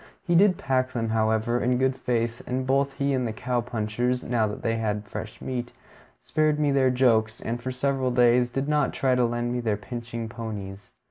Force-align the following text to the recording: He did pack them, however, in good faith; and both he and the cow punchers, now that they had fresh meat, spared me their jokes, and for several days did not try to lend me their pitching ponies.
He 0.23 0.33
did 0.33 0.57
pack 0.57 0.93
them, 0.93 1.09
however, 1.09 1.61
in 1.61 1.77
good 1.77 1.95
faith; 1.95 2.41
and 2.47 2.65
both 2.65 2.93
he 2.93 3.13
and 3.13 3.27
the 3.27 3.31
cow 3.31 3.61
punchers, 3.61 4.23
now 4.23 4.47
that 4.47 4.63
they 4.63 4.77
had 4.77 5.07
fresh 5.07 5.39
meat, 5.39 5.73
spared 6.19 6.57
me 6.59 6.71
their 6.71 6.89
jokes, 6.89 7.39
and 7.39 7.61
for 7.61 7.71
several 7.71 8.09
days 8.09 8.49
did 8.49 8.67
not 8.67 8.93
try 8.93 9.13
to 9.13 9.23
lend 9.25 9.53
me 9.53 9.59
their 9.59 9.77
pitching 9.77 10.27
ponies. 10.27 10.93